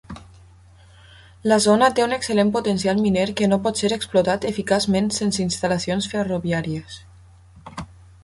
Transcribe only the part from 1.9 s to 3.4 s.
té un excel·lent potencial miner